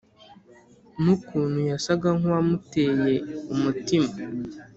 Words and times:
nukuntu 1.01 1.59
yasaga 1.71 2.07
nkuwamuteye 2.17 3.15
umutima 3.53 4.11